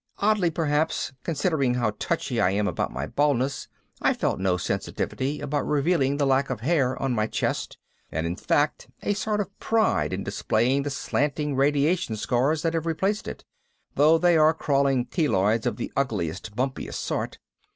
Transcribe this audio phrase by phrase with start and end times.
[0.17, 3.67] Oddly perhaps, considering how touchy I am about my baldness,
[4.01, 7.77] I felt no sensitivity about revealing the lack of hair on my chest
[8.11, 12.87] and in fact a sort of pride in displaying the slanting radiation scars that have
[12.87, 13.45] replaced it,
[13.93, 17.37] though they are crawling keloids of the ugliest, bumpiest sort.